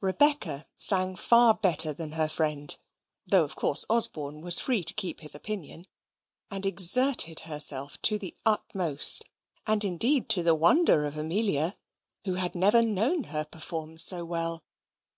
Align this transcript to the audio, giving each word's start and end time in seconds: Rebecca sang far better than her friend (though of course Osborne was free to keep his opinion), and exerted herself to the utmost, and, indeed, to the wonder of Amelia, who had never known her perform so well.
Rebecca 0.00 0.64
sang 0.78 1.16
far 1.16 1.52
better 1.52 1.92
than 1.92 2.12
her 2.12 2.30
friend 2.30 2.74
(though 3.26 3.44
of 3.44 3.56
course 3.56 3.84
Osborne 3.90 4.40
was 4.40 4.58
free 4.58 4.82
to 4.82 4.94
keep 4.94 5.20
his 5.20 5.34
opinion), 5.34 5.86
and 6.50 6.64
exerted 6.64 7.40
herself 7.40 8.00
to 8.00 8.18
the 8.18 8.34
utmost, 8.46 9.26
and, 9.66 9.84
indeed, 9.84 10.30
to 10.30 10.42
the 10.42 10.54
wonder 10.54 11.04
of 11.04 11.18
Amelia, 11.18 11.76
who 12.24 12.36
had 12.36 12.54
never 12.54 12.80
known 12.80 13.24
her 13.24 13.44
perform 13.44 13.98
so 13.98 14.24
well. 14.24 14.64